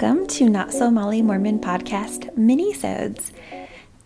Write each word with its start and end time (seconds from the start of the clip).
welcome 0.00 0.26
to 0.26 0.48
Not 0.48 0.72
So 0.72 0.90
Molly 0.90 1.20
Mormon 1.20 1.58
podcast 1.58 2.34
minisodes. 2.34 3.32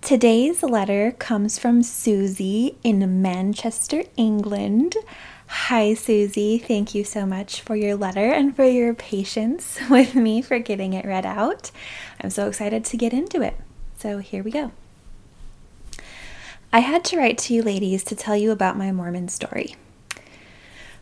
Today's 0.00 0.64
letter 0.64 1.12
comes 1.12 1.56
from 1.56 1.84
Susie 1.84 2.76
in 2.82 3.22
Manchester, 3.22 4.02
England. 4.16 4.96
Hi, 5.46 5.94
Susie. 5.94 6.58
Thank 6.58 6.96
you 6.96 7.04
so 7.04 7.24
much 7.24 7.60
for 7.60 7.76
your 7.76 7.94
letter 7.94 8.32
and 8.32 8.56
for 8.56 8.64
your 8.64 8.92
patience 8.92 9.78
with 9.90 10.16
me 10.16 10.42
for 10.42 10.58
getting 10.58 10.94
it 10.94 11.04
read 11.04 11.24
out. 11.24 11.70
I'm 12.20 12.30
so 12.30 12.48
excited 12.48 12.84
to 12.86 12.96
get 12.96 13.12
into 13.12 13.40
it. 13.40 13.54
So, 13.96 14.18
here 14.18 14.42
we 14.42 14.50
go. 14.50 14.72
I 16.72 16.80
had 16.80 17.04
to 17.04 17.18
write 17.18 17.38
to 17.38 17.54
you 17.54 17.62
ladies 17.62 18.02
to 18.04 18.16
tell 18.16 18.36
you 18.36 18.50
about 18.50 18.76
my 18.76 18.90
Mormon 18.90 19.28
story. 19.28 19.76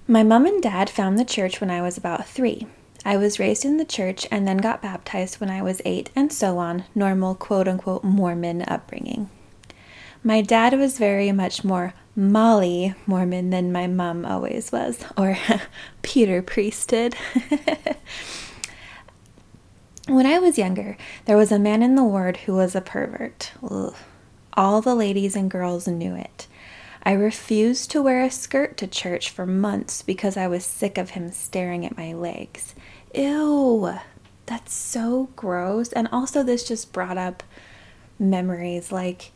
My 0.06 0.23
mom 0.23 0.45
and 0.45 0.62
dad 0.62 0.91
found 0.91 1.19
the 1.19 1.25
church 1.25 1.62
when 1.62 1.70
I 1.70 1.81
was 1.81 1.97
about 1.97 2.27
three. 2.27 2.67
I 3.05 3.16
was 3.16 3.38
raised 3.38 3.65
in 3.65 3.79
the 3.79 3.84
church 3.84 4.27
and 4.30 4.47
then 4.47 4.59
got 4.59 4.80
baptized 4.83 5.41
when 5.41 5.51
I 5.51 5.61
was 5.62 5.83
eight, 5.84 6.11
and 6.15 6.33
so 6.33 6.59
on, 6.59 6.84
normal 6.95 7.34
quote 7.34 7.66
unquote 7.66 8.05
Mormon 8.05 8.62
upbringing. 8.62 9.28
My 10.23 10.41
dad 10.41 10.78
was 10.78 10.98
very 10.98 11.33
much 11.33 11.65
more 11.65 11.95
Molly 12.15 12.95
Mormon 13.06 13.51
than 13.51 13.73
my 13.73 13.88
mom 13.88 14.25
always 14.25 14.70
was, 14.70 15.05
or 15.16 15.37
Peter 16.02 16.42
Priesthood. 16.42 17.16
when 20.09 20.27
I 20.27 20.39
was 20.39 20.59
younger, 20.59 20.97
there 21.25 21.37
was 21.37 21.50
a 21.50 21.59
man 21.59 21.83
in 21.83 21.97
the 21.97 22.05
ward 22.05 22.37
who 22.39 22.55
was 22.55 22.77
a 22.77 22.80
pervert. 22.80 23.53
Ugh. 23.69 23.95
All 24.55 24.80
the 24.80 24.95
ladies 24.95 25.34
and 25.34 25.50
girls 25.50 25.89
knew 25.89 26.14
it. 26.14 26.47
I 27.03 27.12
refused 27.12 27.91
to 27.91 28.03
wear 28.03 28.22
a 28.22 28.31
skirt 28.31 28.77
to 28.77 28.87
church 28.87 29.31
for 29.31 29.44
months 29.44 30.03
because 30.03 30.37
I 30.37 30.47
was 30.47 30.64
sick 30.64 30.98
of 30.98 31.11
him 31.11 31.33
staring 31.33 31.84
at 31.84 31.97
my 31.97 32.12
legs. 32.12 32.77
Ew, 33.15 33.95
that's 34.47 34.75
so 34.75 35.29
gross. 35.37 35.93
And 35.93 36.09
also, 36.11 36.43
this 36.43 36.67
just 36.67 36.93
brought 36.93 37.19
up 37.19 37.43
memories 38.19 38.93
like 38.93 39.33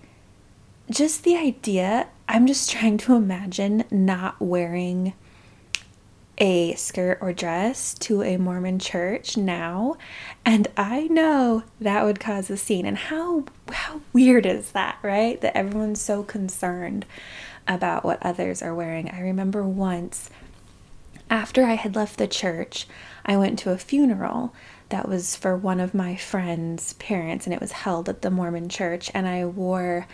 just 0.91 1.25
the 1.25 1.37
idea. 1.37 2.09
I'm 2.29 2.47
just 2.47 2.71
trying 2.71 2.99
to 2.99 3.15
imagine 3.15 3.85
not 3.91 4.41
wearing 4.41 5.13
a 6.39 6.75
skirt 6.75 7.19
or 7.23 7.33
dress 7.33 7.95
to 7.95 8.23
a 8.23 8.37
Mormon 8.37 8.79
church 8.79 9.39
now, 9.39 9.97
and 10.45 10.69
I 10.77 11.05
know 11.05 11.63
that 11.81 12.05
would 12.05 12.21
cause 12.21 12.51
a 12.51 12.57
scene. 12.59 12.85
And 12.85 12.99
how 12.99 13.45
how 13.71 14.03
weird 14.13 14.45
is 14.45 14.73
that, 14.73 14.99
right? 15.03 15.41
That 15.41 15.57
everyone's 15.57 16.01
so 16.01 16.23
concerned 16.23 17.07
about 17.67 18.05
what 18.05 18.23
others 18.23 18.63
are 18.63 18.75
wearing. 18.75 19.11
I 19.11 19.21
remember 19.21 19.63
once 19.63 20.31
after 21.31 21.65
I 21.65 21.75
had 21.75 21.97
left 21.97 22.19
the 22.19 22.29
church, 22.29 22.87
I 23.27 23.37
went 23.37 23.59
to 23.61 23.73
a 23.73 23.79
funeral 23.79 24.55
that 24.89 25.09
was 25.09 25.35
for 25.35 25.57
one 25.57 25.81
of 25.81 25.95
my 25.95 26.15
friend's 26.15 26.93
parents 26.95 27.45
and 27.45 27.53
it 27.53 27.61
was 27.61 27.73
held 27.73 28.09
at 28.09 28.23
the 28.23 28.31
Mormon 28.31 28.69
church 28.69 29.11
and 29.13 29.27
I 29.27 29.45
wore 29.45 30.07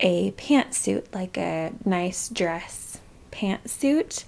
a 0.00 0.32
pantsuit, 0.32 1.06
like 1.14 1.38
a 1.38 1.72
nice 1.84 2.28
dress 2.28 2.98
pantsuit. 3.30 4.24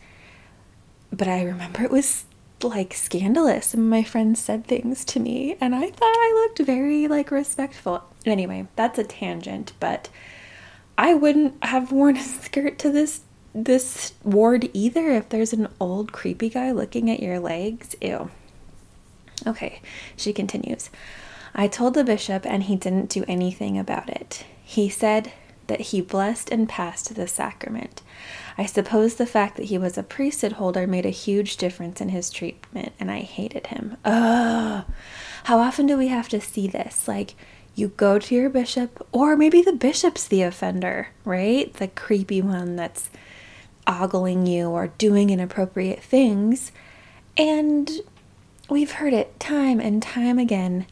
But 1.13 1.27
I 1.27 1.43
remember 1.43 1.83
it 1.83 1.91
was 1.91 2.25
like 2.63 2.95
scandalous 2.95 3.75
and 3.75 3.91
my 3.91 4.05
friends 4.05 4.41
said 4.41 4.65
things 4.65 5.05
to 5.07 5.19
me 5.19 5.57
and 5.61 5.75
I 5.75 5.91
thought 5.91 6.03
I 6.03 6.47
looked 6.47 6.61
very 6.61 7.09
like 7.09 7.33
respectful. 7.33 8.05
Anyway, 8.25 8.69
that's 8.77 8.99
a 8.99 9.05
tangent, 9.05 9.73
but 9.81 10.09
I 10.97 11.15
wouldn't 11.15 11.65
have 11.65 11.91
worn 11.91 12.17
a 12.17 12.23
skirt 12.23 12.79
to 12.81 12.91
this 12.93 13.23
this 13.55 14.13
ward 14.23 14.71
either 14.73 15.11
if 15.11 15.29
there's 15.29 15.53
an 15.53 15.69
old 15.81 16.13
creepy 16.13 16.49
guy 16.49 16.71
looking 16.71 17.11
at 17.11 17.21
your 17.21 17.39
legs. 17.39 17.97
Ew. 18.01 18.31
Okay, 19.47 19.81
she 20.17 20.33
continues. 20.33 20.91
I 21.55 21.67
told 21.67 21.95
the 21.95 22.05
bishop 22.05 22.47
and 22.47 22.65
he 22.65 22.77
didn't 22.77 23.11
do 23.11 23.25
anything 23.27 23.79
about 23.79 24.09
it. 24.09 24.45
He 24.63 24.89
said 24.89 25.33
that 25.67 25.81
he 25.81 26.01
blessed 26.01 26.51
and 26.51 26.69
passed 26.69 27.15
the 27.15 27.27
sacrament. 27.27 28.03
I 28.59 28.67
suppose 28.67 29.15
the 29.15 29.27
fact 29.27 29.57
that 29.57 29.67
he 29.67 29.79
was 29.79 29.97
a 29.97 30.03
priesthood 30.03 30.53
holder 30.53 30.87
made 30.87 31.07
a 31.07 31.11
huge 31.11 31.57
difference 31.57 32.01
in 32.01 32.11
his 32.11 32.29
treatment, 32.29 32.93
and 32.99 33.11
I 33.11 33.21
hated 33.21 33.69
him. 33.69 33.97
Ugh. 34.05 34.85
How 35.45 35.59
often 35.59 35.87
do 35.87 35.97
we 35.97 36.09
have 36.09 36.29
to 36.31 36.41
see 36.41 36.67
this? 36.67 37.09
Like, 37.09 37.35
you 37.75 37.89
go 37.89 38.19
to 38.19 38.35
your 38.35 38.51
bishop, 38.51 39.07
or 39.13 39.37
maybe 39.37 39.63
the 39.63 39.73
bishop's 39.73 40.27
the 40.27 40.43
offender, 40.43 41.09
right? 41.25 41.73
The 41.73 41.89
creepy 41.89 42.43
one 42.43 42.77
that's 42.77 43.09
ogling 43.91 44.47
you 44.47 44.69
or 44.69 44.87
doing 44.87 45.31
inappropriate 45.31 46.03
things. 46.03 46.71
And 47.37 47.91
we've 48.69 48.93
heard 48.93 49.13
it 49.13 49.39
time 49.41 49.81
and 49.81 50.01
time 50.03 50.39
again 50.39 50.87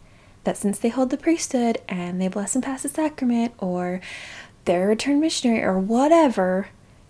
that 0.45 0.57
since 0.57 0.79
they 0.79 0.89
hold 0.89 1.11
the 1.11 1.17
priesthood 1.17 1.79
and 1.89 2.21
they 2.21 2.29
bless 2.29 2.55
and 2.55 2.65
pass 2.65 2.83
the 2.83 2.89
sacrament, 2.89 3.55
or 3.59 4.01
they're 4.65 4.85
a 4.85 4.89
returned 4.89 5.21
missionary, 5.21 5.63
or 5.63 5.79
whatever, 5.79 6.69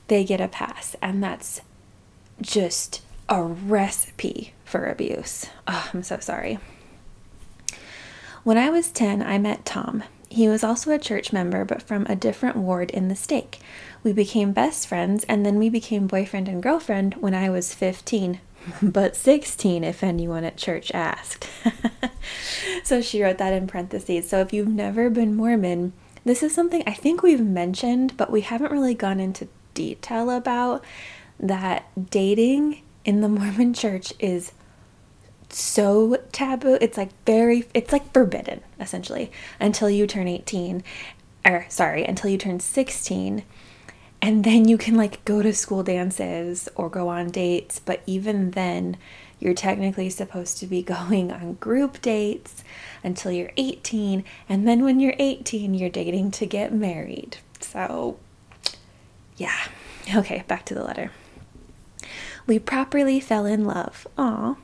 they 0.09 0.25
get 0.25 0.41
a 0.41 0.49
pass. 0.49 0.94
And 1.00 1.22
that's 1.22 1.60
just 2.41 3.03
a 3.28 3.43
recipe 3.43 4.55
for 4.65 4.87
abuse. 4.87 5.47
Oh, 5.66 5.91
I'm 5.93 6.03
so 6.03 6.19
sorry. 6.19 6.59
When 8.44 8.59
I 8.59 8.70
was 8.70 8.91
10, 8.91 9.22
I 9.22 9.38
met 9.38 9.65
Tom. 9.65 10.05
He 10.31 10.49
was 10.49 10.62
also 10.62 10.91
a 10.91 10.99
church 10.99 11.33
member, 11.33 11.65
but 11.65 11.83
from 11.83 12.05
a 12.06 12.16
different 12.16 12.56
ward 12.56 12.91
in 12.91 13.09
the 13.09 13.16
stake. 13.16 13.61
We 14.03 14.12
became 14.12 14.53
best 14.53 14.87
friends, 14.87 15.25
and 15.25 15.44
then 15.44 15.59
we 15.59 15.69
became 15.69 16.06
boyfriend 16.06 16.49
and 16.49 16.62
girlfriend 16.62 17.15
when 17.15 17.34
I 17.34 17.49
was 17.50 17.75
15, 17.75 18.41
but 18.83 19.17
16 19.17 19.84
if 19.84 20.03
anyone 20.03 20.44
at 20.44 20.56
church 20.56 20.93
asked. 20.93 21.49
so 22.84 23.00
she 23.00 23.22
wrote 23.22 23.38
that 23.38 23.53
in 23.53 23.67
parentheses. 23.67 24.28
So 24.28 24.41
if 24.41 24.53
you've 24.53 24.69
never 24.69 25.09
been 25.09 25.34
Mormon, 25.34 25.93
this 26.25 26.43
is 26.43 26.55
something 26.55 26.83
I 26.87 26.93
think 26.93 27.22
we've 27.22 27.41
mentioned, 27.41 28.17
but 28.17 28.31
we 28.31 28.43
haven't 28.43 28.72
really 28.72 28.94
gone 28.94 29.21
into 29.21 29.49
detail 29.72 30.31
about 30.31 30.84
that 31.41 32.11
dating 32.11 32.83
in 33.05 33.22
the 33.22 33.28
Mormon 33.31 33.72
church 33.72 34.12
is 34.19 34.53
so 35.50 36.16
taboo. 36.32 36.78
It's 36.81 36.97
like 36.97 37.10
very, 37.25 37.66
it's 37.75 37.92
like 37.92 38.12
forbidden 38.12 38.60
essentially 38.81 39.31
until 39.59 39.91
you 39.91 40.06
turn 40.06 40.28
18, 40.28 40.82
or 41.44 41.66
sorry, 41.69 42.04
until 42.04 42.31
you 42.31 42.38
turn 42.38 42.60
16. 42.60 43.44
And 44.20 44.44
then 44.44 44.69
you 44.69 44.76
can 44.76 44.97
like 44.97 45.25
go 45.25 45.42
to 45.42 45.53
school 45.53 45.82
dances 45.82 46.69
or 46.75 46.88
go 46.88 47.08
on 47.08 47.31
dates. 47.31 47.78
But 47.78 48.03
even 48.06 48.50
then, 48.53 48.97
you're 49.41 49.54
technically 49.54 50.10
supposed 50.10 50.58
to 50.58 50.66
be 50.66 50.82
going 50.98 51.31
on 51.32 51.54
group 51.54 52.03
dates 52.03 52.64
until 53.04 53.32
you're 53.32 53.53
18. 53.56 54.25
And 54.48 54.66
then 54.66 54.82
when 54.82 55.00
you're 55.00 55.14
18, 55.19 55.75
you're 55.75 55.88
dating 55.88 56.32
to 56.32 56.47
get 56.47 56.72
married. 56.72 57.38
So, 57.60 58.19
yeah. 59.37 59.69
Okay, 60.14 60.42
back 60.47 60.64
to 60.66 60.75
the 60.75 60.82
letter. 60.82 61.12
We 62.47 62.58
properly 62.58 63.20
fell 63.20 63.44
in 63.44 63.64
love. 63.64 64.06
Aw. 64.16 64.56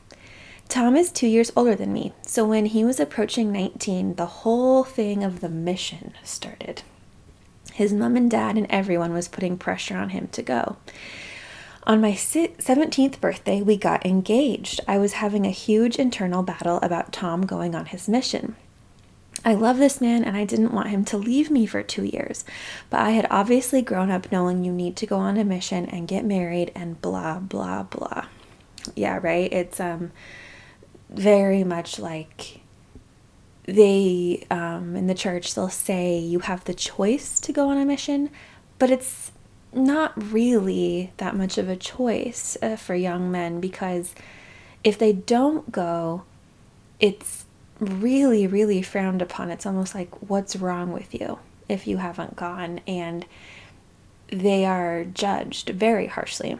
Tom 0.75 0.97
is 0.97 1.13
two 1.13 1.29
years 1.29 1.53
older 1.55 1.77
than 1.77 1.93
me, 1.93 2.13
so 2.27 2.45
when 2.45 2.67
he 2.67 2.85
was 2.85 2.99
approaching 2.99 3.53
19, 3.53 4.17
the 4.17 4.27
whole 4.27 4.83
thing 4.83 5.23
of 5.23 5.39
the 5.39 5.49
mission 5.49 6.15
started. 6.25 6.83
His 7.73 7.93
mom 7.93 8.17
and 8.17 8.29
dad 8.29 8.57
and 8.57 8.67
everyone 8.69 9.13
was 9.13 9.29
putting 9.29 9.57
pressure 9.57 9.97
on 9.97 10.09
him 10.09 10.27
to 10.33 10.43
go. 10.43 10.77
On 11.85 12.01
my 12.01 12.11
17th 12.11 13.21
birthday, 13.21 13.63
we 13.63 13.77
got 13.77 14.05
engaged. 14.05 14.81
I 14.89 14.99
was 14.99 15.13
having 15.13 15.47
a 15.47 15.51
huge 15.51 15.95
internal 15.95 16.43
battle 16.43 16.81
about 16.83 17.13
Tom 17.13 17.47
going 17.47 17.77
on 17.77 17.87
his 17.87 18.09
mission. 18.09 18.57
I 19.45 19.55
love 19.55 19.79
this 19.79 20.01
man 20.01 20.25
and 20.25 20.37
I 20.37 20.45
didn't 20.45 20.75
want 20.75 20.89
him 20.89 21.05
to 21.05 21.17
leave 21.17 21.53
me 21.53 21.67
for 21.67 21.85
two 21.85 22.03
years, 22.03 22.45
but 22.91 22.99
I 22.99 23.11
had 23.11 23.29
obviously 23.31 23.81
grown 23.81 24.11
up 24.11 24.33
knowing 24.33 24.65
you 24.65 24.73
need 24.73 24.97
to 24.97 25.07
go 25.07 25.19
on 25.19 25.37
a 25.37 25.45
mission 25.45 25.87
and 25.87 26.09
get 26.09 26.25
married 26.25 26.73
and 26.75 27.01
blah, 27.01 27.39
blah, 27.39 27.85
blah. 27.85 28.25
Yeah, 28.97 29.21
right? 29.23 29.53
It's, 29.53 29.79
um, 29.79 30.11
very 31.15 31.65
much 31.65 31.99
like 31.99 32.61
they 33.67 34.47
um, 34.51 34.95
in 34.95 35.07
the 35.07 35.15
church 35.15 35.55
they'll 35.55 35.69
say 35.69 36.19
you 36.19 36.41
have 36.41 36.65
the 36.65 36.75
choice 36.75 37.41
to 37.41 37.53
go 37.53 37.71
on 37.71 37.79
a 37.79 37.85
mission 37.85 38.31
but 38.79 38.91
it's 38.91 39.33
not 39.73 40.13
really 40.33 41.13
that 41.17 41.35
much 41.35 41.59
of 41.59 41.69
a 41.69 41.77
choice 41.77 42.57
uh, 42.63 42.77
for 42.77 42.95
young 42.95 43.31
men 43.31 43.61
because 43.61 44.15
if 44.83 44.99
they 44.99 45.13
don't 45.13 45.73
go 45.73 46.25
it's 47.01 47.45
really 47.81 48.47
really 48.47 48.83
frowned 48.83 49.23
upon. 49.23 49.51
It's 49.51 49.67
almost 49.67 49.95
like 49.95 50.11
what's 50.29 50.57
wrong 50.57 50.93
with 50.93 51.15
you 51.15 51.39
if 51.69 51.87
you 51.87 51.99
haven't 51.99 52.37
gone? 52.37 52.81
And 52.87 53.27
they 54.29 54.65
are 54.65 55.05
judged 55.05 55.71
very 55.71 56.07
harshly 56.07 56.59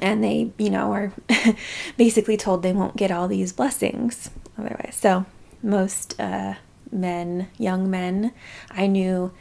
and 0.00 0.22
they, 0.22 0.52
you 0.58 0.70
know, 0.70 0.92
are 0.92 1.12
basically 1.96 2.36
told 2.36 2.62
they 2.62 2.72
won't 2.72 2.96
get 2.96 3.10
all 3.10 3.28
these 3.28 3.52
blessings 3.52 4.30
otherwise. 4.58 4.96
So, 5.00 5.26
most 5.62 6.18
uh, 6.20 6.54
men, 6.90 7.48
young 7.58 7.90
men, 7.90 8.32
I 8.70 8.86
knew 8.86 9.32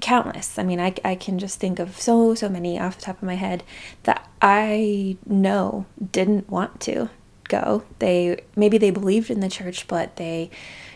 countless. 0.00 0.58
I 0.58 0.62
mean, 0.62 0.80
I, 0.80 0.94
I 1.04 1.14
can 1.14 1.38
just 1.38 1.58
think 1.58 1.78
of 1.78 1.98
so, 2.00 2.34
so 2.34 2.48
many 2.48 2.78
off 2.78 2.96
the 2.96 3.02
top 3.06 3.16
of 3.18 3.22
my 3.22 3.34
head 3.34 3.62
that 4.04 4.28
I 4.40 5.16
know 5.26 5.86
didn't 6.12 6.48
want 6.50 6.80
to 6.82 7.10
go. 7.48 7.82
They 7.98 8.42
maybe 8.54 8.78
they 8.78 8.90
believed 8.90 9.30
in 9.30 9.40
the 9.40 9.48
church, 9.48 9.88
but 9.88 10.16
they 10.16 10.50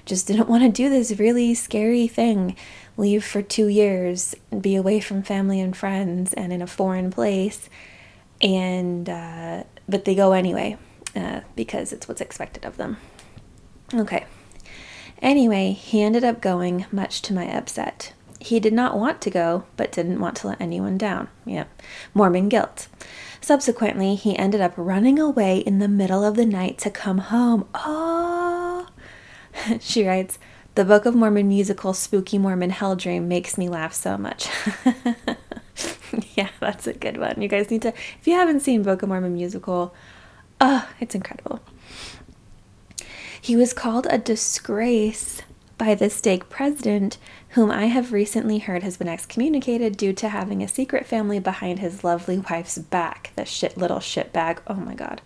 just 0.04 0.26
didn't 0.26 0.48
want 0.48 0.62
to 0.62 0.68
do 0.68 0.88
this 0.88 1.18
really 1.18 1.54
scary 1.54 2.06
thing 2.06 2.56
leave 2.96 3.24
for 3.24 3.40
two 3.40 3.68
years 3.68 4.34
and 4.50 4.62
be 4.62 4.76
away 4.76 5.00
from 5.00 5.22
family 5.22 5.60
and 5.60 5.76
friends 5.76 6.34
and 6.34 6.52
in 6.52 6.60
a 6.60 6.66
foreign 6.66 7.10
place 7.10 7.70
and 8.42 9.08
uh, 9.08 9.64
but 9.88 10.04
they 10.04 10.14
go 10.14 10.32
anyway 10.32 10.76
uh, 11.14 11.40
because 11.56 11.92
it's 11.92 12.08
what's 12.08 12.20
expected 12.20 12.64
of 12.64 12.76
them. 12.76 12.96
Okay. 13.94 14.24
Anyway 15.20 15.72
he 15.72 16.02
ended 16.02 16.24
up 16.24 16.40
going 16.40 16.86
much 16.90 17.22
to 17.22 17.34
my 17.34 17.46
upset. 17.46 18.12
He 18.40 18.58
did 18.58 18.72
not 18.72 18.98
want 18.98 19.20
to 19.22 19.30
go 19.30 19.64
but 19.76 19.92
didn't 19.92 20.20
want 20.20 20.36
to 20.38 20.48
let 20.48 20.60
anyone 20.60 20.98
down. 20.98 21.28
Yeah. 21.44 21.64
Mormon 22.14 22.48
guilt. 22.48 22.88
Subsequently 23.40 24.14
he 24.14 24.36
ended 24.36 24.60
up 24.60 24.74
running 24.76 25.18
away 25.18 25.58
in 25.58 25.78
the 25.78 25.88
middle 25.88 26.24
of 26.24 26.36
the 26.36 26.46
night 26.46 26.78
to 26.78 26.90
come 26.90 27.18
home. 27.18 27.68
Oh 27.74 28.88
she 29.80 30.06
writes, 30.06 30.38
The 30.74 30.84
Book 30.84 31.06
of 31.06 31.14
Mormon 31.14 31.48
musical 31.48 31.92
Spooky 31.92 32.38
Mormon 32.38 32.70
Hell 32.70 32.96
Dream 32.96 33.28
makes 33.28 33.58
me 33.58 33.68
laugh 33.68 33.92
so 33.92 34.16
much. 34.16 34.48
yeah, 36.34 36.50
that's 36.60 36.86
a 36.86 36.92
good 36.92 37.16
one. 37.16 37.40
You 37.40 37.48
guys 37.48 37.70
need 37.70 37.82
to, 37.82 37.88
if 37.88 38.26
you 38.26 38.34
haven't 38.34 38.60
seen 38.60 38.82
Book 38.82 39.02
of 39.02 39.08
Mormon 39.08 39.34
musical, 39.34 39.94
oh, 40.60 40.88
it's 41.00 41.14
incredible. 41.14 41.60
He 43.40 43.56
was 43.56 43.72
called 43.72 44.06
a 44.08 44.18
disgrace 44.18 45.42
by 45.76 45.96
the 45.96 46.08
stake 46.08 46.48
president, 46.48 47.18
whom 47.50 47.70
I 47.70 47.86
have 47.86 48.12
recently 48.12 48.58
heard 48.58 48.84
has 48.84 48.96
been 48.96 49.08
excommunicated 49.08 49.96
due 49.96 50.12
to 50.12 50.28
having 50.28 50.62
a 50.62 50.68
secret 50.68 51.06
family 51.06 51.40
behind 51.40 51.80
his 51.80 52.04
lovely 52.04 52.38
wife's 52.38 52.78
back. 52.78 53.32
The 53.34 53.44
shit 53.44 53.76
little 53.76 53.98
shit 53.98 54.32
bag. 54.32 54.62
Oh 54.68 54.74
my 54.74 54.94
god. 54.94 55.20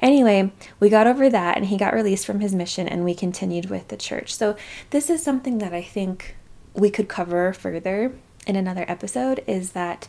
Anyway, 0.00 0.50
we 0.80 0.88
got 0.88 1.06
over 1.06 1.30
that 1.30 1.56
and 1.56 1.66
he 1.66 1.76
got 1.76 1.94
released 1.94 2.26
from 2.26 2.40
his 2.40 2.54
mission 2.54 2.88
and 2.88 3.04
we 3.04 3.14
continued 3.14 3.70
with 3.70 3.88
the 3.88 3.96
church. 3.96 4.34
So, 4.34 4.56
this 4.90 5.08
is 5.08 5.22
something 5.22 5.58
that 5.58 5.72
I 5.72 5.82
think 5.82 6.34
we 6.74 6.90
could 6.90 7.08
cover 7.08 7.52
further 7.52 8.12
in 8.46 8.56
another 8.56 8.84
episode 8.88 9.42
is 9.46 9.72
that 9.72 10.08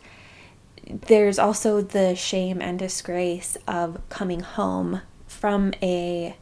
there's 0.89 1.37
also 1.39 1.81
the 1.81 2.15
shame 2.15 2.61
and 2.61 2.79
disgrace 2.79 3.57
of 3.67 3.99
coming 4.09 4.39
home 4.39 5.01
from 5.27 5.73
a 5.81 6.35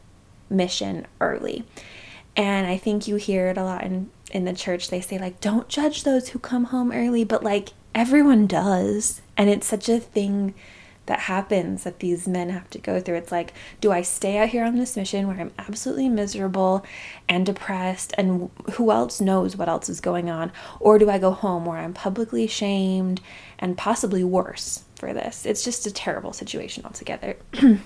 mission 0.48 1.06
early. 1.20 1.64
And 2.36 2.66
I 2.66 2.76
think 2.76 3.08
you 3.08 3.16
hear 3.16 3.48
it 3.48 3.58
a 3.58 3.64
lot 3.64 3.84
in 3.84 4.10
in 4.30 4.44
the 4.44 4.52
church. 4.52 4.88
They 4.90 5.00
say 5.00 5.18
like 5.18 5.40
don't 5.40 5.68
judge 5.68 6.04
those 6.04 6.28
who 6.28 6.38
come 6.38 6.64
home 6.64 6.92
early, 6.92 7.24
but 7.24 7.42
like 7.42 7.70
everyone 7.94 8.46
does. 8.46 9.22
And 9.36 9.50
it's 9.50 9.66
such 9.66 9.88
a 9.88 9.98
thing 9.98 10.54
that 11.06 11.20
happens 11.20 11.84
that 11.84 12.00
these 12.00 12.28
men 12.28 12.50
have 12.50 12.68
to 12.70 12.78
go 12.78 13.00
through. 13.00 13.16
It's 13.16 13.32
like, 13.32 13.54
do 13.80 13.92
I 13.92 14.02
stay 14.02 14.38
out 14.38 14.50
here 14.50 14.64
on 14.64 14.76
this 14.76 14.96
mission 14.96 15.26
where 15.26 15.40
I'm 15.40 15.52
absolutely 15.58 16.08
miserable 16.08 16.84
and 17.28 17.46
depressed 17.46 18.12
and 18.18 18.50
who 18.72 18.90
else 18.90 19.20
knows 19.20 19.56
what 19.56 19.68
else 19.68 19.88
is 19.88 20.00
going 20.00 20.28
on? 20.28 20.52
Or 20.80 20.98
do 20.98 21.08
I 21.08 21.18
go 21.18 21.30
home 21.30 21.64
where 21.64 21.78
I'm 21.78 21.94
publicly 21.94 22.46
shamed 22.46 23.20
and 23.58 23.78
possibly 23.78 24.24
worse 24.24 24.84
for 24.96 25.12
this? 25.12 25.46
It's 25.46 25.64
just 25.64 25.86
a 25.86 25.92
terrible 25.92 26.32
situation 26.32 26.84
altogether. 26.84 27.36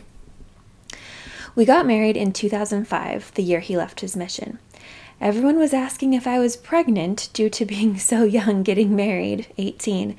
we 1.55 1.65
got 1.65 1.87
married 1.87 2.17
in 2.17 2.33
2005, 2.33 3.33
the 3.35 3.43
year 3.43 3.61
he 3.61 3.77
left 3.77 4.01
his 4.01 4.17
mission. 4.17 4.59
Everyone 5.21 5.59
was 5.59 5.75
asking 5.75 6.15
if 6.15 6.27
I 6.27 6.39
was 6.39 6.57
pregnant 6.57 7.29
due 7.35 7.51
to 7.51 7.67
being 7.67 7.99
so 7.99 8.25
young 8.25 8.63
getting 8.63 8.97
married, 8.97 9.47
18. 9.59 10.17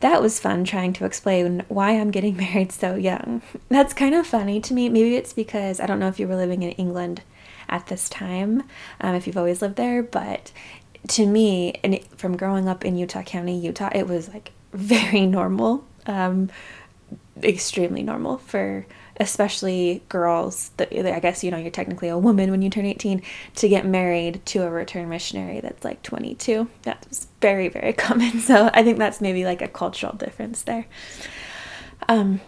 That 0.00 0.22
was 0.22 0.40
fun 0.40 0.64
trying 0.64 0.94
to 0.94 1.04
explain 1.04 1.64
why 1.68 1.90
I'm 1.92 2.10
getting 2.10 2.36
married 2.38 2.72
so 2.72 2.94
young. 2.94 3.42
That's 3.68 3.92
kind 3.92 4.14
of 4.14 4.26
funny 4.26 4.58
to 4.62 4.72
me. 4.72 4.88
Maybe 4.88 5.16
it's 5.16 5.34
because 5.34 5.80
I 5.80 5.86
don't 5.86 5.98
know 5.98 6.08
if 6.08 6.18
you 6.18 6.26
were 6.26 6.36
living 6.36 6.62
in 6.62 6.70
England 6.72 7.20
at 7.68 7.88
this 7.88 8.08
time, 8.08 8.62
um, 9.02 9.14
if 9.14 9.26
you've 9.26 9.36
always 9.36 9.60
lived 9.60 9.76
there, 9.76 10.02
but 10.02 10.50
to 11.08 11.26
me, 11.26 11.78
and 11.84 12.00
from 12.16 12.34
growing 12.34 12.68
up 12.68 12.86
in 12.86 12.96
Utah 12.96 13.22
County, 13.22 13.58
Utah, 13.58 13.90
it 13.94 14.06
was 14.06 14.28
like 14.30 14.52
very 14.72 15.26
normal, 15.26 15.84
um, 16.06 16.48
extremely 17.42 18.02
normal 18.02 18.38
for 18.38 18.86
especially 19.20 20.02
girls 20.08 20.70
I 20.78 21.20
guess 21.20 21.42
you 21.42 21.50
know 21.50 21.56
you're 21.56 21.70
technically 21.70 22.08
a 22.08 22.18
woman 22.18 22.50
when 22.50 22.62
you 22.62 22.70
turn 22.70 22.86
18 22.86 23.22
to 23.56 23.68
get 23.68 23.86
married 23.86 24.44
to 24.46 24.62
a 24.64 24.70
return 24.70 25.08
missionary 25.08 25.60
that's 25.60 25.84
like 25.84 26.02
22 26.02 26.68
that's 26.82 27.26
very 27.40 27.68
very 27.68 27.92
common 28.06 28.40
so 28.40 28.70
I 28.72 28.82
think 28.82 28.98
that's 28.98 29.20
maybe 29.20 29.44
like 29.44 29.62
a 29.62 29.68
cultural 29.68 30.14
difference 30.14 30.62
there 30.62 30.86
um 32.08 32.40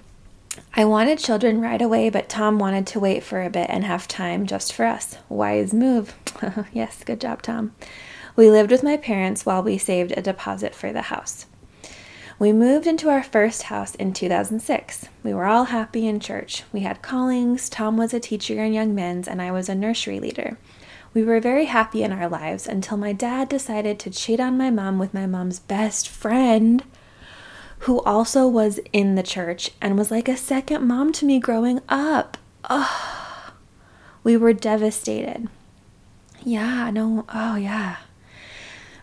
I 0.75 0.85
wanted 0.85 1.19
children 1.19 1.61
right 1.61 1.81
away, 1.81 2.11
but 2.11 2.29
Tom 2.29 2.59
wanted 2.59 2.87
to 2.89 3.01
wait 3.01 3.23
for 3.23 3.43
a 3.43 3.51
bit 3.51 3.69
and 3.71 3.85
have 3.85 4.09
time 4.09 4.47
just 4.47 4.73
for 4.73 4.85
us. 4.85 5.17
Wise 5.29 5.73
move. 5.73 6.15
yes, 6.73 7.03
good 7.05 7.21
job, 7.21 7.43
Tom. 7.43 7.73
We 8.37 8.51
lived 8.51 8.71
with 8.71 8.83
my 8.83 8.97
parents 8.97 9.45
while 9.45 9.63
we 9.63 9.79
saved 9.79 10.13
a 10.17 10.23
deposit 10.23 10.75
for 10.75 10.93
the 10.93 11.03
house. 11.03 11.47
We 12.41 12.55
moved 12.55 12.87
into 12.87 13.11
our 13.11 13.23
first 13.23 13.65
house 13.65 13.95
in 13.97 14.15
2006. 14.15 15.11
We 15.23 15.35
were 15.35 15.45
all 15.45 15.65
happy 15.65 16.09
in 16.09 16.21
church. 16.21 16.63
We 16.73 16.81
had 16.81 17.03
callings. 17.03 17.69
Tom 17.69 17.99
was 17.99 18.15
a 18.15 18.19
teacher 18.19 18.65
in 18.65 18.73
young 18.73 18.95
men's, 18.95 19.29
and 19.29 19.43
I 19.43 19.53
was 19.53 19.69
a 19.69 19.75
nursery 19.75 20.19
leader. 20.21 20.57
We 21.13 21.23
were 21.23 21.39
very 21.39 21.67
happy 21.67 22.03
in 22.03 22.13
our 22.13 22.31
lives 22.31 22.67
until 22.67 22.97
my 22.97 23.13
dad 23.13 23.51
decided 23.51 23.99
to 23.99 24.11
cheat 24.11 24.41
on 24.41 24.57
my 24.57 24.71
mom 24.71 24.99
with 24.99 25.13
my 25.13 25.27
mom's 25.27 25.59
best 25.59 26.09
friend, 26.09 26.83
who 27.81 28.01
also 28.05 28.49
was 28.49 28.81
in 28.91 29.17
the 29.17 29.23
church 29.23 29.73
and 29.83 29.99
was 29.99 30.11
like 30.11 30.27
a 30.27 30.35
second 30.35 30.89
mom 30.89 31.13
to 31.13 31.27
me 31.27 31.41
growing 31.41 31.83
up. 31.91 32.39
Oh, 32.71 33.53
we 34.25 34.39
were 34.39 34.55
devastated. 34.55 35.49
Yeah, 36.43 36.91
no, 36.91 37.27
oh, 37.35 37.57
yeah. 37.57 37.97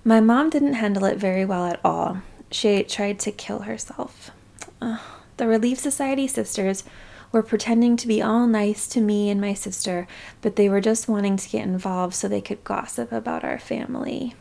My 0.03 0.21
mom 0.21 0.49
didn't 0.49 0.73
handle 0.73 1.05
it 1.05 1.19
very 1.19 1.45
well 1.45 1.67
at 1.67 1.79
all 1.85 2.23
she 2.51 2.83
tried 2.83 3.19
to 3.19 3.31
kill 3.31 3.59
herself. 3.59 4.31
The 4.79 5.47
Relief 5.47 5.79
Society 5.79 6.27
sisters 6.27 6.83
were 7.31 7.43
pretending 7.43 7.97
to 7.97 8.07
be 8.07 8.21
all 8.21 8.47
nice 8.47 8.87
to 8.87 9.01
me 9.01 9.29
and 9.29 9.39
my 9.39 9.53
sister, 9.53 10.07
but 10.41 10.55
they 10.55 10.69
were 10.69 10.81
just 10.81 11.07
wanting 11.07 11.37
to 11.37 11.49
get 11.49 11.63
involved 11.63 12.15
so 12.15 12.27
they 12.27 12.41
could 12.41 12.63
gossip 12.63 13.11
about 13.11 13.43
our 13.43 13.59
family. 13.59 14.33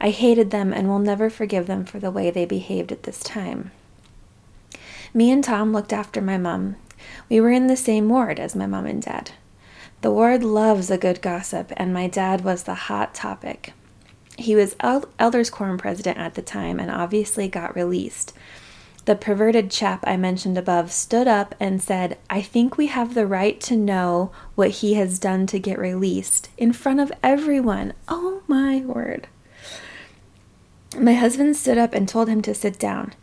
I 0.00 0.10
hated 0.10 0.50
them 0.50 0.72
and 0.72 0.88
will 0.88 0.98
never 0.98 1.30
forgive 1.30 1.66
them 1.66 1.84
for 1.84 1.98
the 1.98 2.10
way 2.10 2.30
they 2.30 2.44
behaved 2.44 2.92
at 2.92 3.04
this 3.04 3.20
time. 3.20 3.70
Me 5.14 5.30
and 5.30 5.42
Tom 5.42 5.72
looked 5.72 5.92
after 5.92 6.20
my 6.20 6.36
mom. 6.36 6.76
We 7.30 7.40
were 7.40 7.50
in 7.50 7.68
the 7.68 7.76
same 7.76 8.08
ward 8.08 8.38
as 8.38 8.54
my 8.54 8.66
mom 8.66 8.84
and 8.86 9.00
dad. 9.00 9.30
The 10.02 10.10
ward 10.10 10.44
loves 10.44 10.90
a 10.90 10.98
good 10.98 11.22
gossip, 11.22 11.72
and 11.76 11.94
my 11.94 12.08
dad 12.08 12.42
was 12.44 12.64
the 12.64 12.74
hot 12.74 13.14
topic. 13.14 13.72
He 14.36 14.54
was 14.54 14.76
El- 14.80 15.08
Elders 15.18 15.50
Quorum 15.50 15.78
president 15.78 16.18
at 16.18 16.34
the 16.34 16.42
time 16.42 16.78
and 16.78 16.90
obviously 16.90 17.48
got 17.48 17.74
released. 17.74 18.32
The 19.06 19.14
perverted 19.14 19.70
chap 19.70 20.02
I 20.04 20.16
mentioned 20.16 20.58
above 20.58 20.90
stood 20.90 21.28
up 21.28 21.54
and 21.60 21.80
said, 21.80 22.18
I 22.28 22.42
think 22.42 22.76
we 22.76 22.88
have 22.88 23.14
the 23.14 23.26
right 23.26 23.60
to 23.62 23.76
know 23.76 24.32
what 24.56 24.70
he 24.70 24.94
has 24.94 25.20
done 25.20 25.46
to 25.46 25.60
get 25.60 25.78
released 25.78 26.50
in 26.58 26.72
front 26.72 26.98
of 26.98 27.12
everyone. 27.22 27.94
Oh 28.08 28.42
my 28.48 28.80
word. 28.80 29.28
My 30.98 31.14
husband 31.14 31.56
stood 31.56 31.78
up 31.78 31.94
and 31.94 32.08
told 32.08 32.28
him 32.28 32.42
to 32.42 32.54
sit 32.54 32.80
down. 32.80 33.14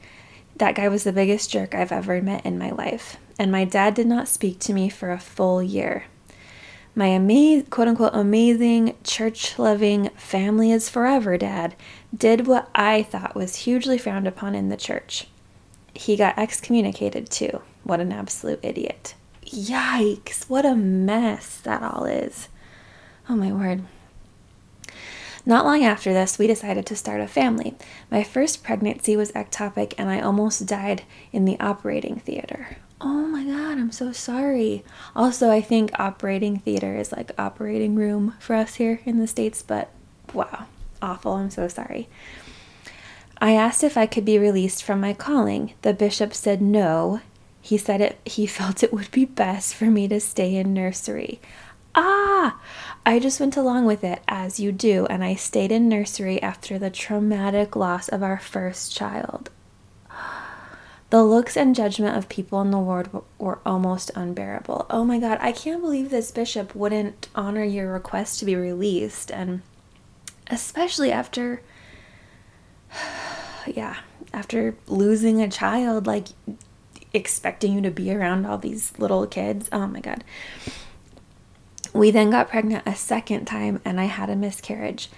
That 0.55 0.75
guy 0.75 0.87
was 0.87 1.03
the 1.03 1.11
biggest 1.11 1.51
jerk 1.51 1.75
I've 1.75 1.91
ever 1.91 2.21
met 2.21 2.45
in 2.45 2.57
my 2.57 2.71
life. 2.71 3.17
And 3.37 3.51
my 3.51 3.65
dad 3.65 3.93
did 3.93 4.07
not 4.07 4.27
speak 4.27 4.59
to 4.59 4.73
me 4.73 4.87
for 4.87 5.11
a 5.11 5.19
full 5.19 5.61
year. 5.61 6.05
My 6.95 7.07
amazing, 7.07 7.67
quote 7.67 7.87
unquote, 7.87 8.13
amazing, 8.13 8.95
church 9.03 9.57
loving 9.57 10.09
family 10.09 10.71
is 10.71 10.89
forever 10.89 11.37
dad 11.37 11.75
did 12.15 12.45
what 12.45 12.69
I 12.75 13.01
thought 13.01 13.35
was 13.35 13.55
hugely 13.57 13.97
frowned 13.97 14.27
upon 14.27 14.53
in 14.53 14.69
the 14.69 14.77
church. 14.77 15.27
He 15.95 16.15
got 16.15 16.37
excommunicated 16.37 17.31
too. 17.31 17.61
What 17.83 17.99
an 17.99 18.11
absolute 18.11 18.59
idiot. 18.61 19.15
Yikes, 19.45 20.47
what 20.49 20.65
a 20.65 20.75
mess 20.75 21.57
that 21.61 21.81
all 21.81 22.05
is. 22.05 22.47
Oh 23.27 23.35
my 23.35 23.51
word. 23.51 23.83
Not 25.45 25.65
long 25.65 25.83
after 25.83 26.13
this, 26.13 26.37
we 26.37 26.47
decided 26.47 26.85
to 26.85 26.95
start 26.95 27.19
a 27.19 27.27
family. 27.27 27.75
My 28.09 28.23
first 28.23 28.63
pregnancy 28.63 29.17
was 29.17 29.31
ectopic, 29.33 29.93
and 29.97 30.09
I 30.09 30.21
almost 30.21 30.65
died 30.65 31.03
in 31.33 31.43
the 31.43 31.59
operating 31.59 32.17
theater. 32.19 32.77
Oh 33.05 33.27
my 33.27 33.43
god, 33.43 33.77
I'm 33.77 33.91
so 33.91 34.13
sorry. 34.13 34.85
Also, 35.13 35.51
I 35.51 35.59
think 35.59 35.91
operating 35.99 36.59
theater 36.59 36.95
is 36.95 37.11
like 37.11 37.37
operating 37.37 37.95
room 37.95 38.33
for 38.39 38.55
us 38.55 38.75
here 38.75 39.01
in 39.03 39.19
the 39.19 39.27
States, 39.27 39.61
but 39.61 39.89
wow, 40.33 40.67
awful. 41.01 41.33
I'm 41.33 41.49
so 41.49 41.67
sorry. 41.67 42.07
I 43.39 43.55
asked 43.55 43.83
if 43.83 43.97
I 43.97 44.05
could 44.05 44.23
be 44.23 44.39
released 44.39 44.85
from 44.85 45.01
my 45.01 45.13
calling. 45.13 45.73
The 45.81 45.93
bishop 45.93 46.33
said 46.33 46.61
no. 46.61 47.19
He 47.61 47.77
said 47.77 47.99
it 47.99 48.19
he 48.25 48.45
felt 48.47 48.83
it 48.83 48.93
would 48.93 49.11
be 49.11 49.25
best 49.25 49.75
for 49.75 49.85
me 49.85 50.07
to 50.07 50.21
stay 50.21 50.55
in 50.55 50.73
nursery. 50.73 51.41
Ah, 51.95 52.57
I 53.05 53.19
just 53.19 53.39
went 53.41 53.57
along 53.57 53.85
with 53.85 54.05
it 54.05 54.21
as 54.29 54.61
you 54.61 54.71
do, 54.71 55.05
and 55.07 55.25
I 55.25 55.35
stayed 55.35 55.73
in 55.73 55.89
nursery 55.89 56.41
after 56.41 56.79
the 56.79 56.89
traumatic 56.89 57.75
loss 57.75 58.07
of 58.07 58.23
our 58.23 58.39
first 58.39 58.95
child 58.95 59.49
The 61.13 61.23
looks 61.23 61.55
and 61.55 61.75
judgment 61.75 62.17
of 62.17 62.27
people 62.27 62.59
in 62.61 62.71
the 62.71 62.79
ward 62.79 63.07
were 63.37 63.59
almost 63.67 64.09
unbearable. 64.15 64.87
Oh 64.89 65.05
my 65.05 65.19
god, 65.19 65.37
I 65.41 65.51
can't 65.51 65.79
believe 65.79 66.09
this 66.09 66.31
bishop 66.31 66.73
wouldn't 66.73 67.27
honor 67.35 67.63
your 67.63 67.93
request 67.93 68.39
to 68.39 68.45
be 68.45 68.55
released, 68.55 69.29
and 69.31 69.61
especially 70.49 71.11
after, 71.11 71.61
yeah, 73.67 73.97
after 74.33 74.75
losing 74.87 75.39
a 75.39 75.47
child, 75.47 76.07
like 76.07 76.29
expecting 77.13 77.73
you 77.73 77.81
to 77.81 77.91
be 77.91 78.11
around 78.11 78.47
all 78.47 78.57
these 78.57 78.97
little 78.97 79.27
kids. 79.27 79.69
Oh 79.71 79.85
my 79.85 79.99
god. 79.99 80.23
We 81.93 82.09
then 82.09 82.31
got 82.31 82.49
pregnant 82.49 82.87
a 82.87 82.95
second 82.95 83.45
time, 83.45 83.81
and 83.85 84.01
I 84.01 84.05
had 84.05 84.31
a 84.31 84.35
miscarriage. 84.35 85.11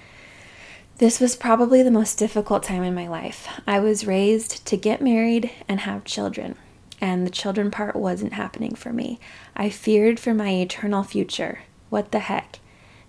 This 0.97 1.19
was 1.19 1.35
probably 1.35 1.83
the 1.83 1.91
most 1.91 2.17
difficult 2.17 2.63
time 2.63 2.81
in 2.81 2.95
my 2.95 3.05
life. 3.05 3.49
I 3.67 3.81
was 3.81 4.07
raised 4.07 4.65
to 4.67 4.77
get 4.77 5.01
married 5.01 5.51
and 5.67 5.81
have 5.81 6.05
children, 6.05 6.55
and 7.01 7.27
the 7.27 7.31
children 7.31 7.69
part 7.69 7.97
wasn't 7.97 8.31
happening 8.31 8.75
for 8.75 8.93
me. 8.93 9.19
I 9.57 9.69
feared 9.69 10.21
for 10.21 10.33
my 10.33 10.51
eternal 10.51 11.03
future. 11.03 11.63
What 11.89 12.13
the 12.13 12.19
heck? 12.19 12.59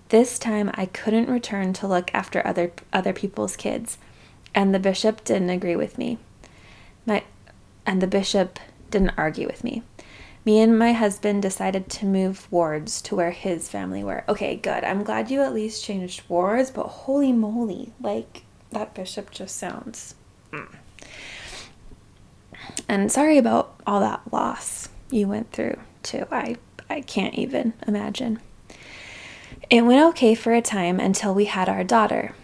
This 0.09 0.37
time 0.37 0.73
I 0.75 0.87
couldn't 0.87 1.31
return 1.31 1.73
to 1.75 1.87
look 1.87 2.13
after 2.13 2.45
other 2.45 2.73
other 2.93 3.13
people's 3.13 3.55
kids, 3.55 3.99
and 4.53 4.75
the 4.75 4.81
bishop 4.81 5.23
didn't 5.23 5.51
agree 5.51 5.77
with 5.77 5.97
me. 5.97 6.19
My 7.07 7.23
and 7.87 8.03
the 8.03 8.09
bishop 8.09 8.59
didn't 8.91 9.15
argue 9.17 9.47
with 9.47 9.63
me 9.63 9.85
me 10.47 10.61
and 10.61 10.79
my 10.79 10.93
husband 10.93 11.43
decided 11.43 11.91
to 11.91 12.07
move 12.07 12.51
wards 12.53 13.03
to 13.03 13.17
where 13.17 13.33
his 13.33 13.69
family 13.69 14.05
were. 14.05 14.25
Okay, 14.29 14.55
good. 14.55 14.85
I'm 14.85 15.03
glad 15.03 15.29
you 15.29 15.43
at 15.43 15.53
least 15.53 15.85
changed 15.85 16.23
wards, 16.29 16.71
but 16.71 16.87
holy 16.87 17.33
moly, 17.33 17.93
like 18.01 18.45
that 18.71 18.95
bishop 18.95 19.33
just 19.33 19.57
sounds. 19.57 20.15
Mm. 20.53 20.77
And 22.89 23.11
sorry 23.11 23.39
about 23.39 23.75
all 23.87 23.99
that 24.01 24.33
loss 24.33 24.89
you 25.11 25.27
went 25.27 25.51
through 25.51 25.79
too. 26.03 26.27
I 26.31 26.57
I 26.89 27.01
can't 27.01 27.35
even 27.35 27.75
imagine. 27.87 28.39
It 29.69 29.83
went 29.83 30.05
okay 30.11 30.37
for 30.37 30.55
a 30.55 30.63
time 30.63 31.01
until 31.01 31.35
we 31.35 31.47
had 31.47 31.69
our 31.69 31.83
daughter. 31.83 32.35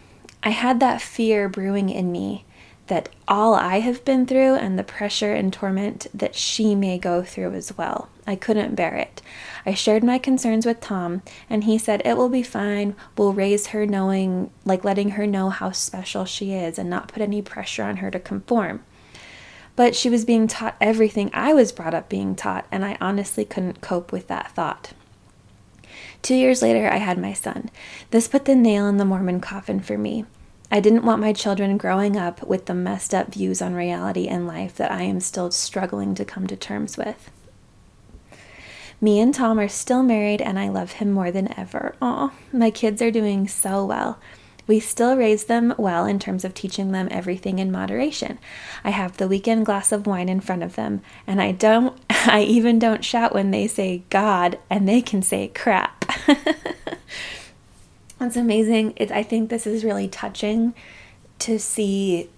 I 0.43 0.51
had 0.51 0.81
that 0.81 1.01
fear 1.01 1.49
brewing 1.49 1.89
in 1.89 2.11
me 2.11 2.45
that 2.89 3.09
all 3.29 3.55
I 3.55 3.81
have 3.81 4.05
been 4.05 4.27
through 4.27 4.57
and 4.57 4.79
the 4.79 4.85
pressure 4.85 5.33
and 5.33 5.53
torment 5.53 6.07
that 6.13 6.35
she 6.35 6.75
may 6.75 6.99
go 6.99 7.23
through 7.23 7.55
as 7.55 7.77
well. 7.77 8.09
I 8.27 8.37
couldn't 8.37 8.75
bear 8.75 8.97
it. 8.97 9.23
I 9.65 9.75
shared 9.75 10.05
my 10.05 10.19
concerns 10.19 10.67
with 10.67 10.81
Tom, 10.81 11.23
and 11.49 11.65
he 11.65 11.79
said 11.79 12.03
it 12.05 12.17
will 12.17 12.29
be 12.29 12.43
fine. 12.43 12.95
We'll 13.17 13.33
raise 13.33 13.69
her 13.69 13.87
knowing, 13.87 14.51
like 14.65 14.85
letting 14.85 15.11
her 15.11 15.27
know 15.27 15.51
how 15.51 15.71
special 15.71 16.25
she 16.25 16.53
is 16.53 16.79
and 16.79 16.91
not 16.91 17.09
put 17.09 17.23
any 17.23 17.41
pressure 17.41 17.85
on 17.85 17.99
her 17.99 18.11
to 18.11 18.19
conform. 18.19 18.83
But 19.75 19.97
she 19.97 20.11
was 20.11 20.25
being 20.25 20.47
taught 20.47 20.77
everything 20.81 21.31
I 21.33 21.55
was 21.55 21.73
brought 21.73 21.95
up 21.95 22.09
being 22.09 22.35
taught, 22.35 22.67
and 22.71 22.85
I 22.85 22.99
honestly 23.01 23.45
couldn't 23.45 23.81
cope 23.81 24.13
with 24.13 24.29
that 24.29 24.53
thought. 24.53 24.93
Two 26.21 26.35
years 26.35 26.63
later, 26.63 26.89
I 26.89 26.99
had 26.99 27.19
my 27.19 27.33
son. 27.33 27.71
This 28.11 28.29
put 28.29 28.45
the 28.45 28.55
nail 28.55 28.87
in 28.87 28.99
the 28.99 29.05
Mormon 29.05 29.41
coffin 29.41 29.81
for 29.81 29.97
me. 29.97 30.25
I 30.73 30.81
didn't 30.81 31.05
want 31.05 31.21
my 31.21 31.35
children 31.35 31.77
growing 31.77 32.17
up 32.17 32.43
with 32.45 32.65
the 32.65 32.73
messed 32.73 33.13
up 33.13 33.35
views 33.35 33.61
on 33.61 33.75
reality 33.75 34.27
and 34.27 34.47
life 34.47 34.75
that 34.77 34.91
I 34.91 35.03
am 35.03 35.21
still 35.21 35.51
struggling 35.51 36.15
to 36.15 36.25
come 36.25 36.47
to 36.47 36.57
terms 36.57 36.97
with. 36.97 37.31
Me 38.99 39.21
and 39.21 39.35
Tom 39.35 39.61
are 39.61 39.69
still 39.69 40.03
married 40.03 40.41
and 40.41 40.59
I 40.59 40.71
love 40.71 40.93
him 40.93 41.13
more 41.13 41.31
than 41.31 41.53
ever. 41.59 41.95
Aw, 42.01 42.33
my 42.55 42.71
kids 42.71 43.03
are 43.03 43.11
doing 43.11 43.47
so 43.47 43.85
well. 43.85 44.19
We 44.67 44.81
still 44.81 45.15
raise 45.15 45.45
them 45.45 45.75
well 45.77 46.07
in 46.07 46.19
terms 46.19 46.43
of 46.43 46.55
teaching 46.55 46.93
them 46.93 47.09
everything 47.11 47.59
in 47.59 47.71
moderation. 47.71 48.39
I 48.83 48.91
have 48.91 49.19
the 49.19 49.29
weekend 49.29 49.67
glass 49.67 49.93
of 49.93 50.07
wine 50.07 50.31
in 50.31 50.41
front 50.41 50.63
of 50.63 50.77
them, 50.77 51.03
and 51.27 51.43
I 51.43 51.53
don't 51.53 52.01
I 52.11 52.45
even 52.45 52.79
don't 52.79 53.05
shout 53.05 53.35
when 53.35 53.51
they 53.51 53.67
say 53.67 54.05
God 54.09 54.59
and 54.71 54.89
they 54.89 55.03
can 55.03 55.21
say 55.21 55.49
crap. 55.49 56.07
It's 58.23 58.37
amazing. 58.37 58.95
It, 58.97 59.11
I 59.11 59.23
think 59.23 59.51
this 59.51 59.67
is 59.67 59.85
really 59.85 60.09
touching 60.09 60.75
to 61.41 61.59
see 61.59 62.31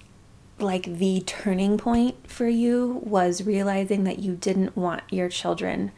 like 0.58 0.84
the 0.84 1.20
turning 1.26 1.76
point 1.76 2.30
for 2.30 2.48
you 2.48 3.00
was 3.04 3.44
realizing 3.44 4.04
that 4.04 4.18
you 4.18 4.34
didn't 4.34 4.76
want 4.76 5.02
your 5.10 5.28
children 5.28 5.92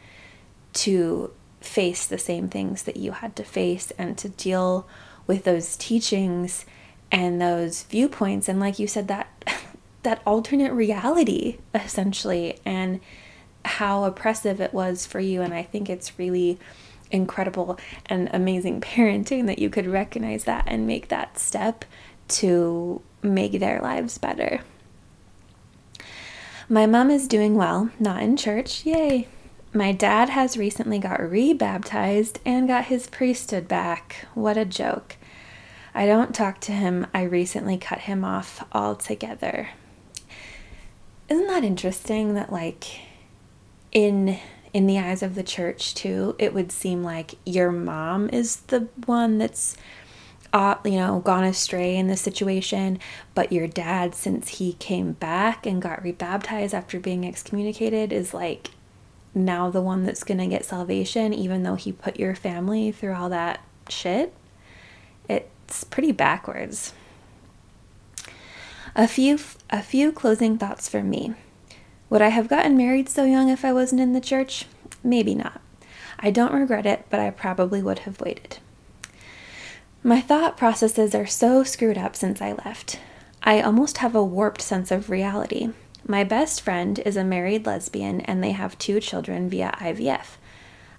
to 0.73 1.31
face 1.61 2.05
the 2.05 2.17
same 2.17 2.49
things 2.49 2.83
that 2.83 2.97
you 2.97 3.13
had 3.13 3.35
to 3.35 3.43
face 3.43 3.91
and 3.97 4.17
to 4.17 4.29
deal 4.29 4.87
with 5.25 5.43
those 5.43 5.77
teachings 5.77 6.65
and 7.11 7.41
those 7.41 7.83
viewpoints 7.83 8.49
and 8.49 8.59
like 8.59 8.79
you 8.79 8.87
said 8.87 9.07
that 9.07 9.27
that 10.03 10.21
alternate 10.25 10.71
reality 10.71 11.57
essentially 11.73 12.59
and 12.65 12.99
how 13.63 14.03
oppressive 14.03 14.59
it 14.59 14.73
was 14.73 15.05
for 15.05 15.19
you 15.19 15.41
and 15.41 15.53
I 15.53 15.63
think 15.63 15.89
it's 15.89 16.17
really 16.17 16.59
incredible 17.11 17.79
and 18.07 18.29
amazing 18.33 18.81
parenting 18.81 19.45
that 19.45 19.59
you 19.59 19.69
could 19.69 19.87
recognize 19.87 20.43
that 20.45 20.63
and 20.67 20.87
make 20.87 21.07
that 21.07 21.39
step 21.39 21.85
to 22.27 23.01
make 23.21 23.59
their 23.59 23.79
lives 23.81 24.17
better. 24.17 24.61
My 26.69 26.85
mom 26.85 27.09
is 27.09 27.27
doing 27.27 27.55
well, 27.55 27.91
not 27.97 28.21
in 28.21 28.35
church, 28.35 28.85
yay. 28.85 29.27
My 29.73 29.91
dad 29.91 30.29
has 30.29 30.57
recently 30.57 30.99
got 30.99 31.19
rebaptized 31.19 32.39
and 32.45 32.67
got 32.67 32.85
his 32.85 33.07
priesthood 33.07 33.67
back. 33.67 34.25
What 34.33 34.57
a 34.57 34.65
joke. 34.65 35.15
I 35.93 36.05
don't 36.05 36.35
talk 36.35 36.59
to 36.61 36.71
him. 36.71 37.07
I 37.13 37.23
recently 37.23 37.77
cut 37.77 37.99
him 37.99 38.25
off 38.25 38.65
altogether. 38.73 39.69
Isn't 41.29 41.47
that 41.47 41.63
interesting 41.63 42.33
that, 42.35 42.51
like, 42.51 43.01
in 43.91 44.39
in 44.73 44.87
the 44.87 44.99
eyes 44.99 45.23
of 45.23 45.35
the 45.35 45.43
church 45.43 45.93
too 45.95 46.35
it 46.39 46.53
would 46.53 46.71
seem 46.71 47.03
like 47.03 47.35
your 47.45 47.71
mom 47.71 48.29
is 48.29 48.57
the 48.67 48.87
one 49.05 49.37
that's 49.37 49.75
uh, 50.53 50.75
you 50.85 50.91
know 50.91 51.19
gone 51.19 51.43
astray 51.43 51.95
in 51.95 52.07
this 52.07 52.21
situation 52.21 52.97
but 53.35 53.51
your 53.51 53.67
dad 53.67 54.15
since 54.15 54.47
he 54.59 54.73
came 54.73 55.11
back 55.13 55.65
and 55.65 55.81
got 55.81 56.01
rebaptized 56.01 56.73
after 56.73 56.99
being 56.99 57.25
excommunicated 57.25 58.13
is 58.13 58.33
like 58.33 58.71
now 59.37 59.69
the 59.69 59.81
one 59.81 60.03
that's 60.03 60.23
going 60.23 60.39
to 60.39 60.47
get 60.47 60.65
salvation 60.65 61.33
even 61.33 61.63
though 61.63 61.75
he 61.75 61.91
put 61.91 62.19
your 62.19 62.35
family 62.35 62.91
through 62.91 63.13
all 63.13 63.29
that 63.29 63.61
shit? 63.87 64.33
It's 65.29 65.83
pretty 65.83 66.11
backwards. 66.11 66.93
A 68.95 69.07
few 69.07 69.37
a 69.69 69.81
few 69.81 70.11
closing 70.11 70.57
thoughts 70.57 70.89
for 70.89 71.03
me 71.03 71.35
would 72.09 72.21
I 72.21 72.29
have 72.29 72.47
gotten 72.47 72.77
married 72.77 73.09
so 73.09 73.25
young 73.25 73.49
if 73.49 73.65
I 73.65 73.73
wasn't 73.73 74.01
in 74.01 74.13
the 74.13 74.21
church? 74.21 74.65
Maybe 75.03 75.35
not. 75.35 75.61
I 76.19 76.31
don't 76.31 76.53
regret 76.53 76.85
it, 76.85 77.05
but 77.09 77.19
I 77.19 77.29
probably 77.29 77.81
would 77.81 77.99
have 77.99 78.21
waited. 78.21 78.57
My 80.03 80.21
thought 80.21 80.57
processes 80.57 81.13
are 81.13 81.27
so 81.27 81.63
screwed 81.63 81.97
up 81.97 82.15
since 82.15 82.41
I 82.41 82.53
left. 82.53 82.99
I 83.43 83.61
almost 83.61 83.97
have 83.97 84.15
a 84.15 84.23
warped 84.23 84.61
sense 84.61 84.89
of 84.89 85.09
reality. 85.09 85.69
My 86.07 86.23
best 86.23 86.61
friend 86.61 86.97
is 86.99 87.17
a 87.17 87.23
married 87.23 87.65
lesbian 87.65 88.21
and 88.21 88.41
they 88.41 88.51
have 88.51 88.77
two 88.77 89.01
children 89.01 89.49
via 89.49 89.75
IVF. 89.79 90.37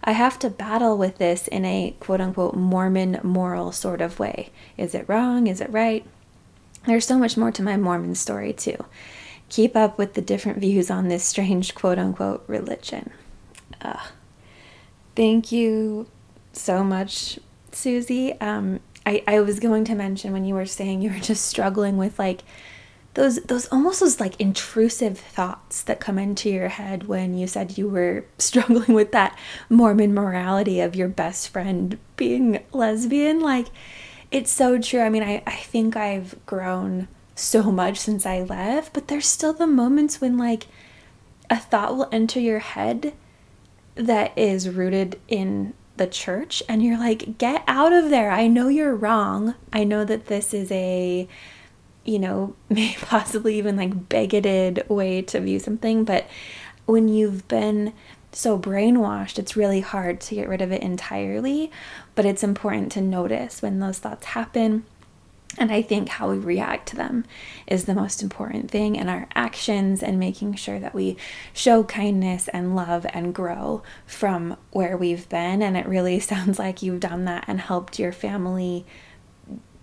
I 0.04 0.12
have 0.12 0.38
to 0.40 0.50
battle 0.50 0.98
with 0.98 1.18
this 1.18 1.48
in 1.48 1.64
a 1.64 1.96
quote 2.00 2.20
unquote 2.20 2.54
Mormon 2.54 3.18
moral 3.22 3.72
sort 3.72 4.00
of 4.00 4.18
way. 4.18 4.50
Is 4.76 4.94
it 4.94 5.08
wrong? 5.08 5.46
Is 5.46 5.60
it 5.60 5.72
right? 5.72 6.04
There's 6.86 7.06
so 7.06 7.18
much 7.18 7.36
more 7.36 7.50
to 7.52 7.62
my 7.62 7.76
Mormon 7.76 8.14
story, 8.14 8.52
too 8.52 8.84
keep 9.48 9.76
up 9.76 9.98
with 9.98 10.14
the 10.14 10.22
different 10.22 10.58
views 10.58 10.90
on 10.90 11.08
this 11.08 11.24
strange 11.24 11.74
quote 11.74 11.98
unquote 11.98 12.44
religion. 12.46 13.10
Uh, 13.80 14.06
thank 15.14 15.52
you 15.52 16.06
so 16.52 16.82
much, 16.82 17.38
Susie. 17.72 18.38
Um, 18.40 18.80
I, 19.06 19.22
I 19.26 19.40
was 19.40 19.60
going 19.60 19.84
to 19.84 19.94
mention 19.94 20.32
when 20.32 20.44
you 20.44 20.54
were 20.54 20.66
saying 20.66 21.02
you 21.02 21.10
were 21.10 21.18
just 21.18 21.46
struggling 21.46 21.96
with 21.96 22.18
like 22.18 22.42
those 23.14 23.36
those 23.42 23.66
almost 23.68 24.00
those 24.00 24.20
like 24.20 24.38
intrusive 24.40 25.18
thoughts 25.18 25.82
that 25.82 25.98
come 25.98 26.18
into 26.18 26.50
your 26.50 26.68
head 26.68 27.08
when 27.08 27.36
you 27.36 27.46
said 27.46 27.78
you 27.78 27.88
were 27.88 28.24
struggling 28.38 28.92
with 28.92 29.12
that 29.12 29.38
Mormon 29.70 30.14
morality 30.14 30.80
of 30.80 30.94
your 30.94 31.08
best 31.08 31.48
friend 31.48 31.98
being 32.16 32.62
lesbian. 32.72 33.40
Like 33.40 33.68
it's 34.30 34.50
so 34.50 34.78
true. 34.78 35.00
I 35.00 35.08
mean, 35.08 35.22
I, 35.22 35.42
I 35.46 35.56
think 35.56 35.96
I've 35.96 36.34
grown 36.44 37.08
so 37.38 37.70
much 37.70 37.98
since 37.98 38.26
I 38.26 38.42
left, 38.42 38.92
but 38.92 39.08
there's 39.08 39.26
still 39.26 39.52
the 39.52 39.66
moments 39.66 40.20
when 40.20 40.36
like 40.38 40.66
a 41.50 41.56
thought 41.56 41.96
will 41.96 42.08
enter 42.12 42.40
your 42.40 42.58
head 42.58 43.14
that 43.94 44.36
is 44.36 44.68
rooted 44.68 45.18
in 45.28 45.74
the 45.96 46.06
church 46.06 46.62
and 46.68 46.82
you're 46.82 46.98
like 46.98 47.38
get 47.38 47.64
out 47.66 47.92
of 47.92 48.10
there. 48.10 48.30
I 48.30 48.46
know 48.46 48.68
you're 48.68 48.94
wrong. 48.94 49.54
I 49.72 49.84
know 49.84 50.04
that 50.04 50.26
this 50.26 50.54
is 50.54 50.70
a 50.70 51.28
you 52.04 52.18
know, 52.18 52.54
may 52.68 52.96
possibly 53.00 53.58
even 53.58 53.76
like 53.76 54.08
bigoted 54.08 54.88
way 54.88 55.22
to 55.22 55.40
view 55.40 55.58
something, 55.58 56.04
but 56.04 56.26
when 56.86 57.08
you've 57.08 57.46
been 57.48 57.92
so 58.32 58.58
brainwashed, 58.58 59.38
it's 59.38 59.56
really 59.56 59.80
hard 59.80 60.20
to 60.20 60.34
get 60.34 60.48
rid 60.48 60.62
of 60.62 60.72
it 60.72 60.82
entirely. 60.82 61.70
But 62.14 62.24
it's 62.24 62.42
important 62.42 62.92
to 62.92 63.00
notice 63.00 63.60
when 63.60 63.78
those 63.78 63.98
thoughts 63.98 64.26
happen 64.26 64.84
And 65.58 65.72
I 65.72 65.82
think 65.82 66.08
how 66.08 66.30
we 66.30 66.38
react 66.38 66.88
to 66.90 66.96
them 66.96 67.24
is 67.66 67.84
the 67.84 67.94
most 67.94 68.22
important 68.22 68.70
thing, 68.70 68.96
and 68.96 69.10
our 69.10 69.28
actions 69.34 70.02
and 70.02 70.18
making 70.18 70.54
sure 70.54 70.78
that 70.78 70.94
we 70.94 71.16
show 71.52 71.82
kindness 71.84 72.48
and 72.48 72.76
love 72.76 73.04
and 73.12 73.34
grow 73.34 73.82
from 74.06 74.56
where 74.70 74.96
we've 74.96 75.28
been. 75.28 75.60
And 75.62 75.76
it 75.76 75.86
really 75.86 76.20
sounds 76.20 76.58
like 76.58 76.82
you've 76.82 77.00
done 77.00 77.24
that 77.24 77.44
and 77.48 77.60
helped 77.60 77.98
your 77.98 78.12
family 78.12 78.86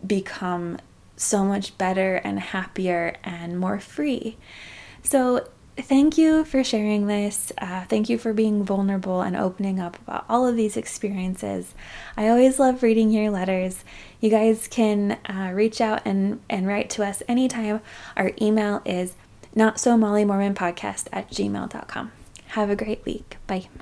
become 0.05 0.77
so 1.17 1.43
much 1.43 1.77
better 1.77 2.15
and 2.17 2.39
happier 2.39 3.17
and 3.23 3.59
more 3.59 3.79
free. 3.79 4.37
So, 5.01 5.47
thank 5.77 6.17
you 6.17 6.45
for 6.45 6.63
sharing 6.63 7.07
this. 7.07 7.51
Uh, 7.57 7.85
thank 7.85 8.09
you 8.09 8.17
for 8.17 8.33
being 8.33 8.63
vulnerable 8.63 9.21
and 9.21 9.35
opening 9.35 9.79
up 9.79 9.97
about 9.99 10.25
all 10.29 10.47
of 10.47 10.55
these 10.55 10.77
experiences. 10.77 11.73
I 12.17 12.27
always 12.27 12.59
love 12.59 12.83
reading 12.83 13.11
your 13.11 13.29
letters. 13.29 13.83
You 14.19 14.29
guys 14.29 14.67
can 14.67 15.17
uh, 15.25 15.51
reach 15.53 15.81
out 15.81 16.01
and, 16.05 16.41
and 16.49 16.67
write 16.67 16.89
to 16.91 17.03
us 17.03 17.21
anytime. 17.27 17.81
Our 18.15 18.31
email 18.41 18.81
is 18.85 19.13
not 19.53 19.79
so 19.79 19.97
Molly 19.97 20.25
Mormon 20.25 20.55
podcast 20.55 21.07
at 21.11 21.29
gmail.com. 21.31 22.11
Have 22.47 22.69
a 22.69 22.75
great 22.75 23.03
week. 23.05 23.37
Bye. 23.47 23.67